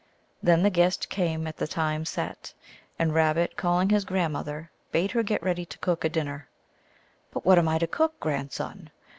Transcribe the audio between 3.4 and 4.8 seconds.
calling his grandmother,